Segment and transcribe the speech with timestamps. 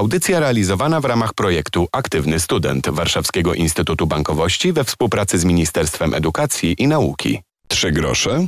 [0.00, 6.74] Audycja realizowana w ramach projektu Aktywny Student Warszawskiego Instytutu Bankowości we współpracy z Ministerstwem Edukacji
[6.78, 7.42] i Nauki.
[7.68, 8.46] Trzy grosze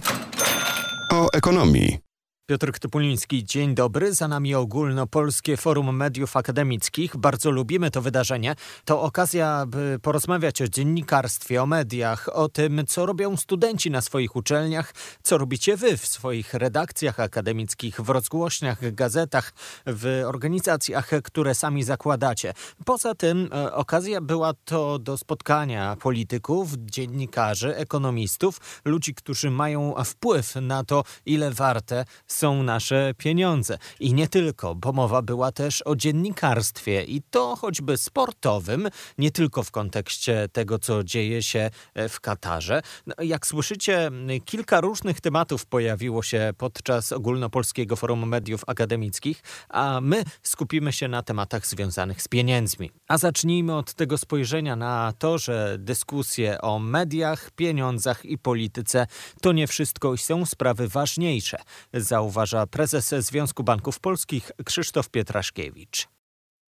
[1.11, 2.12] o ekonomii.
[2.47, 4.15] Piotr Ktypuliński, dzień dobry.
[4.15, 7.17] Za nami ogólnopolskie Forum Mediów Akademickich.
[7.17, 8.55] Bardzo lubimy to wydarzenie.
[8.85, 14.37] To okazja, by porozmawiać o dziennikarstwie, o mediach, o tym, co robią studenci na swoich
[14.37, 19.53] uczelniach, co robicie wy w swoich redakcjach akademickich, w rozgłośniach, gazetach,
[19.87, 22.55] w organizacjach, które sami zakładacie.
[22.85, 30.55] Poza tym e, okazja była to do spotkania polityków, dziennikarzy, ekonomistów, ludzi, którzy mają wpływ
[30.55, 33.79] na to, ile warte są nasze pieniądze.
[34.01, 39.63] I nie tylko, bo mowa była też o dziennikarstwie i to choćby sportowym, nie tylko
[39.63, 42.83] w kontekście tego, co dzieje się e, w Katarze.
[43.07, 44.11] No, jak słyszycie,
[44.45, 51.23] kilka różnych tematów pojawiło się podczas ogólnopolskiego forum mediów akademickich, a my skupimy się na
[51.23, 52.91] tematach związanych z pieniędzmi.
[53.09, 59.07] A zacznijmy od tego spojrzenia na to, że dyskusje o mediach, pieniądzach i polityce
[59.41, 61.59] to nie wszystko i są sprawy ważniejsze.
[61.95, 66.09] Za zauważa prezes Związku Banków Polskich Krzysztof Pietraszkiewicz.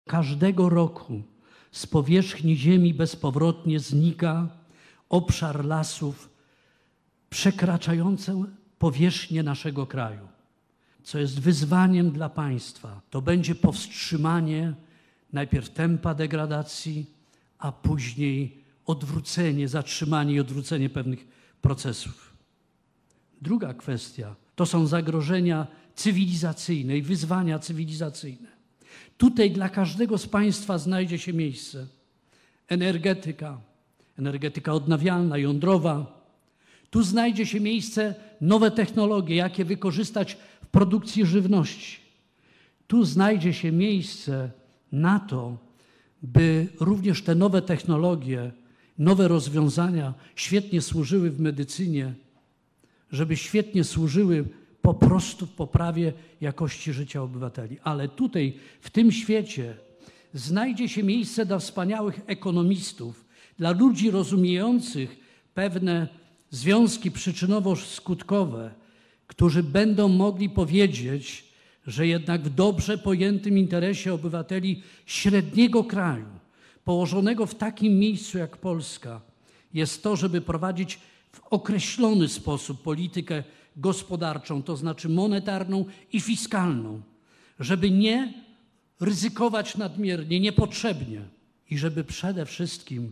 [0.07, 1.23] Każdego roku
[1.71, 4.49] z powierzchni ziemi bezpowrotnie znika
[5.09, 6.29] obszar lasów
[7.29, 8.33] przekraczający
[8.79, 10.27] powierzchnię naszego kraju.
[11.03, 14.73] Co jest wyzwaniem dla państwa, to będzie powstrzymanie
[15.33, 17.05] najpierw tempa degradacji,
[17.57, 21.27] a później odwrócenie, zatrzymanie i odwrócenie pewnych
[21.61, 22.33] procesów.
[23.41, 28.47] Druga kwestia to są zagrożenia cywilizacyjne i wyzwania cywilizacyjne.
[29.17, 31.87] Tutaj dla każdego z Państwa znajdzie się miejsce.
[32.67, 33.61] Energetyka,
[34.19, 36.21] energetyka odnawialna, jądrowa.
[36.89, 41.97] Tu znajdzie się miejsce nowe technologie, jakie wykorzystać w produkcji żywności.
[42.87, 44.51] Tu znajdzie się miejsce
[44.91, 45.57] na to,
[46.23, 48.51] by również te nowe technologie,
[48.97, 52.13] nowe rozwiązania świetnie służyły w medycynie,
[53.11, 54.45] żeby świetnie służyły
[54.81, 57.77] po prostu w poprawie jakości życia obywateli.
[57.83, 59.75] Ale tutaj, w tym świecie,
[60.33, 63.25] znajdzie się miejsce dla wspaniałych ekonomistów,
[63.57, 65.17] dla ludzi rozumiejących
[65.53, 66.07] pewne
[66.49, 68.69] związki przyczynowo-skutkowe,
[69.27, 71.51] którzy będą mogli powiedzieć,
[71.87, 76.25] że jednak w dobrze pojętym interesie obywateli średniego kraju,
[76.83, 79.21] położonego w takim miejscu jak Polska,
[79.73, 80.99] jest to, żeby prowadzić
[81.31, 83.43] w określony sposób politykę
[83.77, 87.01] gospodarczą, to znaczy monetarną i fiskalną,
[87.59, 88.33] żeby nie
[88.99, 91.21] ryzykować nadmiernie, niepotrzebnie
[91.69, 93.11] i żeby przede wszystkim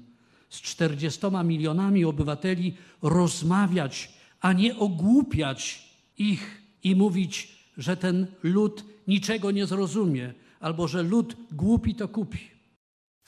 [0.49, 9.51] z 40 milionami obywateli rozmawiać, a nie ogłupiać ich i mówić, że ten lud niczego
[9.51, 12.58] nie zrozumie, albo że lud głupi to kupi.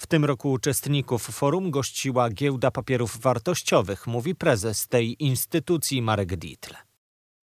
[0.02, 6.74] W tym roku uczestników forum gościła giełda papierów wartościowych, mówi prezes tej instytucji Marek Dietl.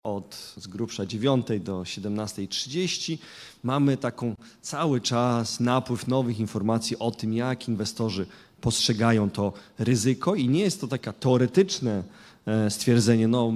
[0.03, 3.19] Od z grubsza 9 do 17.30
[3.62, 8.27] mamy taką cały czas napływ nowych informacji o tym, jak inwestorzy
[8.61, 12.03] postrzegają to ryzyko i nie jest to takie teoretyczne
[12.47, 13.53] e, stwierdzenie, no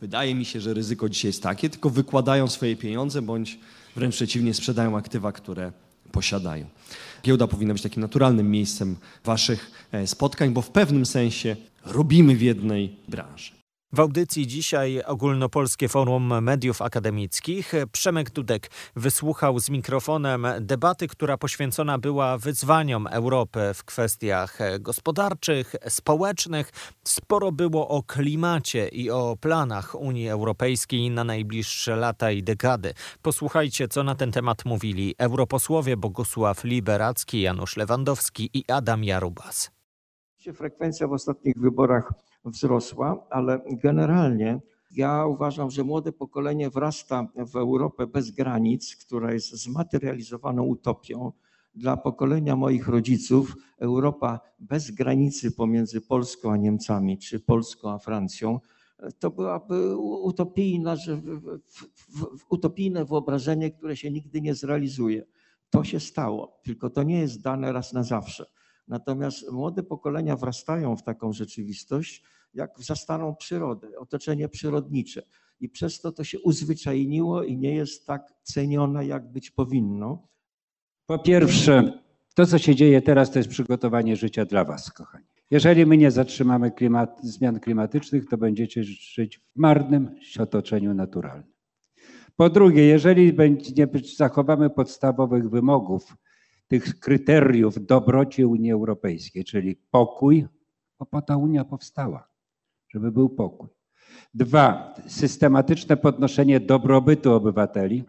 [0.00, 3.58] wydaje mi się, że ryzyko dzisiaj jest takie, tylko wykładają swoje pieniądze bądź
[3.96, 5.72] wręcz przeciwnie sprzedają aktywa, które
[6.12, 6.66] posiadają.
[7.22, 12.42] Giełda powinna być takim naturalnym miejscem waszych e, spotkań, bo w pewnym sensie robimy w
[12.42, 13.59] jednej branży.
[13.92, 21.98] W audycji dzisiaj Ogólnopolskie Forum Mediów Akademickich Przemek Dudek wysłuchał z mikrofonem debaty, która poświęcona
[21.98, 26.70] była wyzwaniom Europy w kwestiach gospodarczych, społecznych.
[27.04, 32.94] Sporo było o klimacie i o planach Unii Europejskiej na najbliższe lata i dekady.
[33.22, 39.70] Posłuchajcie, co na ten temat mówili europosłowie Bogusław Liberacki, Janusz Lewandowski i Adam Jarubas.
[40.54, 42.12] Frekwencja w ostatnich wyborach
[42.44, 49.52] wzrosła, ale generalnie ja uważam, że młode pokolenie wrasta w Europę bez granic, która jest
[49.52, 51.32] zmaterializowaną utopią.
[51.74, 58.60] Dla pokolenia moich rodziców Europa bez granicy pomiędzy Polską a Niemcami, czy Polską a Francją,
[59.18, 60.96] to byłaby utopijna,
[62.50, 65.26] utopijne wyobrażenie, które się nigdy nie zrealizuje.
[65.70, 68.46] To się stało, tylko to nie jest dane raz na zawsze.
[68.88, 72.22] Natomiast młode pokolenia wrastają w taką rzeczywistość,
[72.54, 75.22] jak zastaną przyrodę, otoczenie przyrodnicze.
[75.60, 80.28] I przez to to się uzwyczajniło i nie jest tak cenione, jak być powinno.
[81.06, 82.02] Po pierwsze,
[82.34, 85.26] to, co się dzieje teraz, to jest przygotowanie życia dla Was, kochani.
[85.50, 91.52] Jeżeli my nie zatrzymamy klimat, zmian klimatycznych, to będziecie żyć w marnym otoczeniu naturalnym.
[92.36, 93.32] Po drugie, jeżeli
[93.76, 96.16] nie zachowamy podstawowych wymogów
[96.70, 100.46] tych kryteriów dobroci Unii Europejskiej, czyli pokój,
[100.98, 102.28] bo po to Unia powstała,
[102.94, 103.68] żeby był pokój.
[104.34, 108.04] Dwa, systematyczne podnoszenie dobrobytu obywateli.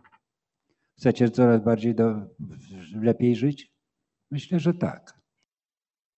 [0.97, 2.15] Chcecie coraz bardziej do,
[3.01, 3.71] lepiej żyć?
[4.31, 5.19] Myślę, że tak.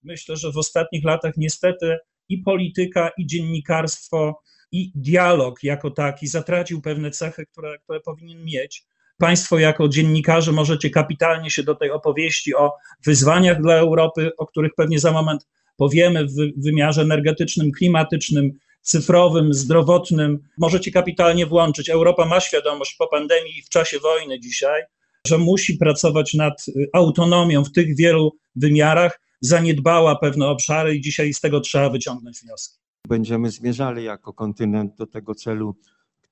[0.03, 1.97] Myślę, że w ostatnich latach niestety
[2.29, 4.41] i polityka, i dziennikarstwo,
[4.71, 8.85] i dialog jako taki zatracił pewne cechy, które, które powinien mieć.
[9.18, 12.71] Państwo, jako dziennikarze, możecie kapitalnie się do tej opowieści o
[13.06, 18.51] wyzwaniach dla Europy, o których pewnie za moment powiemy w wymiarze energetycznym, klimatycznym,
[18.81, 21.89] cyfrowym, zdrowotnym, możecie kapitalnie włączyć.
[21.89, 24.81] Europa ma świadomość po pandemii i w czasie wojny dzisiaj,
[25.27, 31.42] że musi pracować nad autonomią w tych wielu wymiarach, zaniedbała pewne obszary i dzisiaj z
[31.42, 32.80] tego trzeba wyciągnąć wnioski.
[33.07, 35.75] Będziemy zmierzali jako kontynent do tego celu,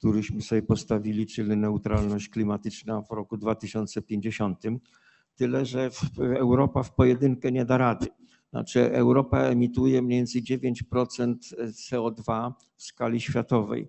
[0.02, 4.64] któryśmy sobie postawili, czyli neutralność klimatyczna w roku 2050.
[5.36, 5.90] Tyle, że
[6.20, 8.08] Europa w pojedynkę nie da rady.
[8.50, 11.36] Znaczy Europa emituje mniej więcej 9%
[11.68, 13.88] CO2 w skali światowej.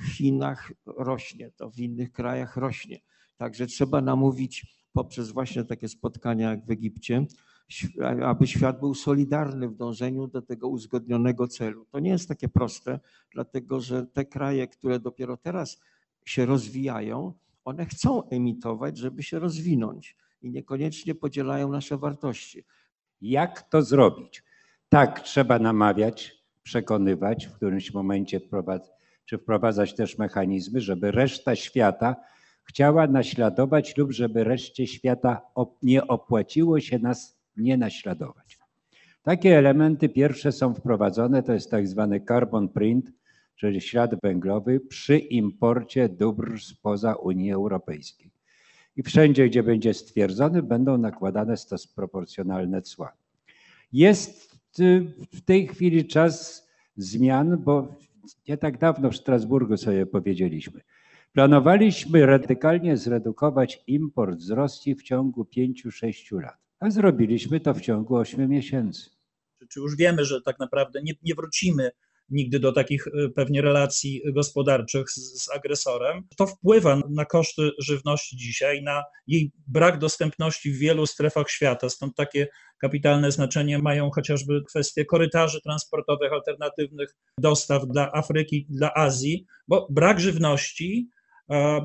[0.00, 3.00] W Chinach rośnie, to w innych krajach rośnie.
[3.36, 7.26] Także trzeba namówić poprzez właśnie takie spotkania jak w Egipcie,
[8.22, 11.86] aby świat był solidarny w dążeniu do tego uzgodnionego celu.
[11.90, 13.00] To nie jest takie proste,
[13.32, 15.80] dlatego że te kraje, które dopiero teraz
[16.24, 17.32] się rozwijają,
[17.64, 22.64] one chcą emitować, żeby się rozwinąć i niekoniecznie podzielają nasze wartości.
[23.20, 24.42] Jak to zrobić?
[24.88, 28.90] Tak, trzeba namawiać, przekonywać, w którymś momencie wprowadzać,
[29.24, 32.16] czy wprowadzać też mechanizmy, żeby reszta świata
[32.64, 35.40] chciała naśladować lub żeby reszcie świata
[35.82, 38.58] nie opłaciło się nas nie naśladować.
[39.22, 43.12] Takie elementy pierwsze są wprowadzone, to jest tak zwany carbon print,
[43.56, 48.30] czyli ślad węglowy przy imporcie dóbr spoza Unii Europejskiej
[48.96, 53.12] i wszędzie, gdzie będzie stwierdzony, będą nakładane stos proporcjonalne cła.
[53.92, 56.66] Jest y, w tej chwili czas
[56.96, 57.94] zmian, bo
[58.48, 60.80] nie tak dawno w Strasburgu sobie powiedzieliśmy.
[61.32, 68.16] Planowaliśmy radykalnie zredukować import z Rosji w ciągu 5-6 lat, a zrobiliśmy to w ciągu
[68.16, 69.10] 8 miesięcy.
[69.70, 71.90] Czy już wiemy, że tak naprawdę nie, nie wrócimy
[72.28, 76.22] nigdy do takich y, pewnie relacji gospodarczych z, z, agresorem.
[76.36, 81.88] To wpływa na koszty żywności dzisiaj, na jej brak dostępności w wielu strefach świata.
[81.88, 82.48] Stąd takie
[82.78, 90.20] kapitalne znaczenie mają chociażby kwestie korytarzy transportowych, alternatywnych dostaw dla Afryki, dla Azji, bo brak
[90.20, 91.08] żywności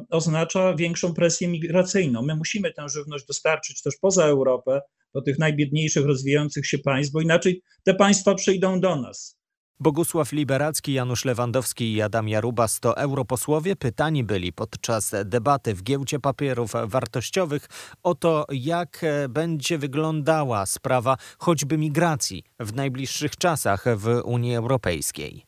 [0.10, 2.22] oznacza większą presję migracyjną.
[2.22, 4.82] My musimy tę żywność dostarczyć też poza Europę,
[5.14, 9.42] do tych najbiedniejszych, rozwijających się państw, bo inaczej te państwa przyjdą do nas.
[9.80, 13.76] Bogusław Liberacki, Janusz Lewandowski i Adam Jarubas to europosłowie.
[13.76, 17.68] Pytani byli podczas debaty w giełdzie papierów wartościowych
[18.04, 25.46] o to, jak będzie wyglądała sprawa choćby migracji w najbliższych czasach w Unii Europejskiej.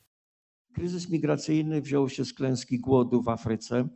[0.75, 3.87] Kryzys migracyjny wziął się z klęski głodu w Afryce,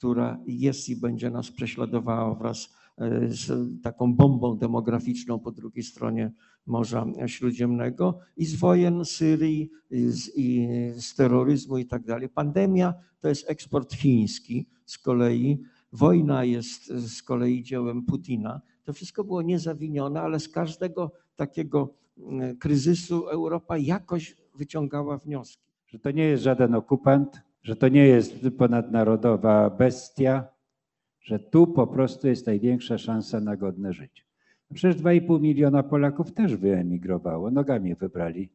[0.00, 6.32] która jest i będzie nas prześladowała wraz e, z taką bombą demograficzną po drugiej stronie
[6.66, 12.28] Morza Śródziemnego i z wojen Syrii, z, i z terroryzmu i tak dalej.
[12.28, 15.62] Pandemia to jest eksport chiński z kolei,
[15.92, 18.60] wojna jest z kolei dziełem Putina.
[18.84, 25.66] To wszystko było niezawinione, ale z każdego takiego mm, kryzysu Europa jakoś wyciągała wnioski.
[25.86, 30.44] Że to nie jest żaden okupant, że to nie jest ponadnarodowa bestia,
[31.20, 34.22] że tu po prostu jest największa szansa na godne życie.
[34.74, 38.48] Przecież 2,5 miliona Polaków też wyemigrowało, nogami wybrali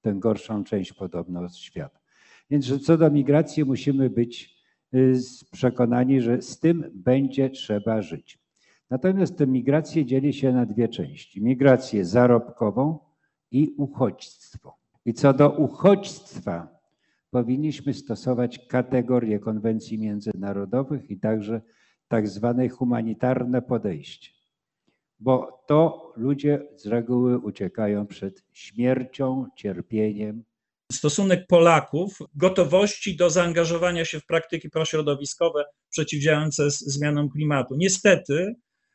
[0.00, 2.00] tę gorszą część podobno świata.
[2.50, 4.56] Więc co do migracji musimy być
[4.94, 5.14] y,
[5.52, 8.38] przekonani, że z tym będzie trzeba żyć.
[8.90, 11.42] Natomiast tę migrację dzieli się na dwie części.
[11.42, 12.98] Migrację zarobkową
[13.50, 14.76] i uchodźstwo.
[15.04, 16.79] I co do uchodźstwa
[17.30, 21.60] powinniśmy stosować kategorie konwencji międzynarodowych i także
[22.08, 24.40] tak zwane humanitarne podejście
[25.20, 30.44] bo to ludzie z reguły uciekają przed śmiercią, cierpieniem.
[30.92, 37.74] Stosunek Polaków, gotowości do zaangażowania się w praktyki prośrodowiskowe przeciwdziałające zmianom klimatu.
[37.78, 38.54] Niestety,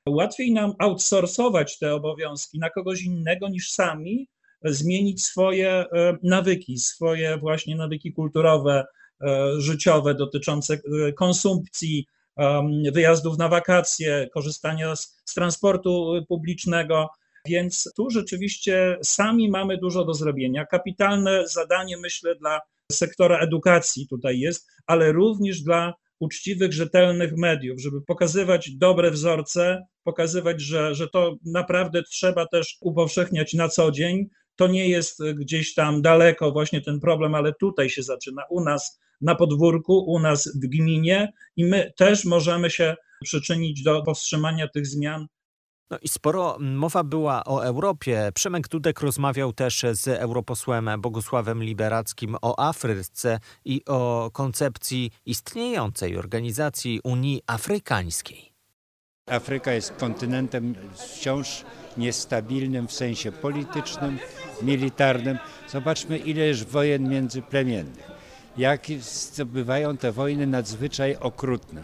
[0.10, 4.28] łatwiej nam outsourcować te obowiązki na kogoś innego niż sami
[4.64, 8.86] zmienić swoje e, nawyki, swoje właśnie nawyki kulturowe,
[9.22, 12.08] e, życiowe dotyczące e, konsumpcji,
[12.94, 17.10] wyjazdów na wakacje, korzystania z, z transportu publicznego.
[17.48, 20.66] Więc tu rzeczywiście sami mamy dużo do zrobienia.
[20.66, 22.60] Kapitalne zadanie, myślę, dla
[22.92, 30.62] sektora edukacji tutaj jest, ale również dla uczciwych, rzetelnych mediów, żeby pokazywać dobre wzorce, pokazywać,
[30.62, 34.30] że, że to naprawdę trzeba też upowszechniać na co dzień.
[34.56, 39.00] To nie jest gdzieś tam daleko właśnie ten problem, ale tutaj się zaczyna u nas
[39.22, 44.88] na podwórku, u nas w gminie i my też możemy się przyczynić do powstrzymania tych
[44.88, 45.28] zmian
[45.90, 48.30] no i sporo mowa była o Europie.
[48.34, 57.00] Przemek Dudek rozmawiał też z europosłem Bogusławem Liberackim o Afryce i o koncepcji istniejącej organizacji
[57.04, 58.52] Unii Afrykańskiej.
[59.30, 61.66] Afryka jest kontynentem wciąż
[61.98, 64.18] niestabilnym w sensie politycznym,
[64.62, 65.38] militarnym.
[65.72, 68.12] Zobaczmy, ileż wojen międzyplemiennych.
[68.58, 68.88] Jak
[69.46, 71.84] bywają te wojny nadzwyczaj okrutne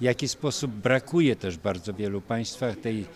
[0.00, 3.06] w jaki sposób brakuje też w bardzo wielu państwach tej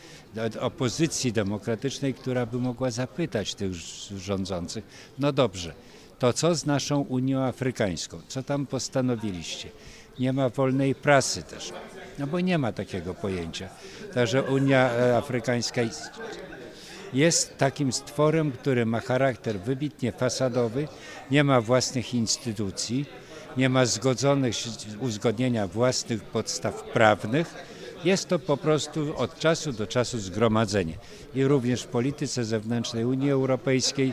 [0.61, 3.73] opozycji demokratycznej, która by mogła zapytać tych
[4.17, 4.85] rządzących,
[5.19, 5.75] no dobrze,
[6.19, 8.21] to co z naszą Unią Afrykańską?
[8.29, 9.69] Co tam postanowiliście?
[10.19, 11.73] Nie ma wolnej prasy też,
[12.19, 13.69] no bo nie ma takiego pojęcia.
[14.15, 15.83] Także Unia e, Afrykańska
[17.15, 20.89] jest takim stworem, który ma charakter wybitnie fasadowy,
[21.31, 23.07] nie ma własnych instytucji,
[23.57, 24.55] nie ma zgodzonych
[25.01, 27.55] uzgodnienia własnych podstaw prawnych.
[28.05, 30.95] Jest to po prostu od czasu do czasu zgromadzenie.
[31.35, 34.13] I również w polityce zewnętrznej Unii Europejskiej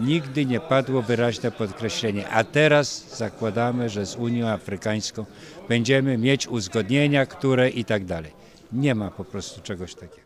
[0.00, 2.28] nigdy nie padło wyraźne podkreślenie.
[2.28, 5.24] A teraz zakładamy, że z Unią Afrykańską
[5.68, 8.32] będziemy mieć uzgodnienia, które i tak dalej.
[8.72, 10.21] Nie ma po prostu czegoś takiego.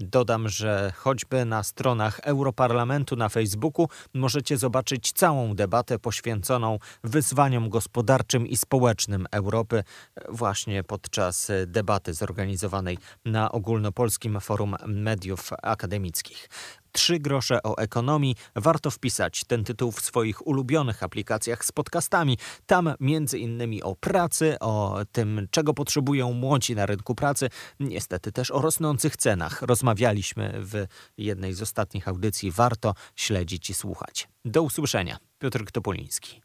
[0.00, 8.46] Dodam, że choćby na stronach Europarlamentu na Facebooku możecie zobaczyć całą debatę poświęconą wyzwaniom gospodarczym
[8.46, 9.84] i społecznym Europy
[10.28, 16.48] właśnie podczas debaty zorganizowanej na Ogólnopolskim Forum Mediów Akademickich.
[16.92, 18.36] Trzy grosze o ekonomii.
[18.56, 22.38] Warto wpisać ten tytuł w swoich ulubionych aplikacjach z podcastami.
[22.66, 27.48] Tam między innymi o pracy, o tym, czego potrzebują młodzi na rynku pracy,
[27.80, 29.62] niestety też o rosnących cenach.
[29.62, 30.86] Rozmawialiśmy w
[31.18, 32.50] jednej z ostatnich audycji.
[32.50, 34.28] Warto śledzić i słuchać.
[34.44, 35.18] Do usłyszenia.
[35.38, 36.40] Piotr Topoliński.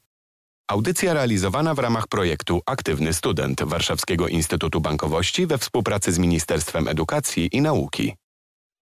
[0.68, 7.50] Audycja realizowana w ramach projektu Aktywny Student Warszawskiego Instytutu Bankowości we współpracy z Ministerstwem Edukacji
[7.52, 8.16] i Nauki.